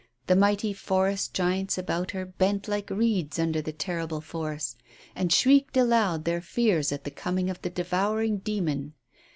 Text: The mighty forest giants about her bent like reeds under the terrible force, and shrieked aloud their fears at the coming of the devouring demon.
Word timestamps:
The 0.25 0.35
mighty 0.35 0.73
forest 0.73 1.31
giants 1.35 1.77
about 1.77 2.09
her 2.09 2.25
bent 2.25 2.67
like 2.67 2.89
reeds 2.89 3.37
under 3.37 3.61
the 3.61 3.71
terrible 3.71 4.19
force, 4.19 4.75
and 5.15 5.31
shrieked 5.31 5.77
aloud 5.77 6.25
their 6.25 6.41
fears 6.41 6.91
at 6.91 7.03
the 7.03 7.11
coming 7.11 7.51
of 7.51 7.61
the 7.61 7.69
devouring 7.69 8.37
demon. 8.39 8.93